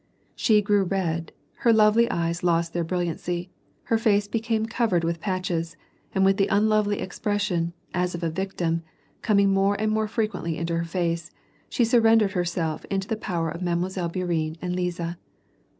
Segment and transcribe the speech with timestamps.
[0.35, 3.51] She grew red, her lovely eyes lost their brilliancy,
[3.83, 5.77] her face became covered with patches,
[6.15, 8.81] and with the unlovely expression, as of a victim,
[9.21, 11.29] com ing more and more frequently in her face,
[11.69, 13.75] she surrendered her self into the power of Mile.
[14.09, 15.19] Bourienne and Liza.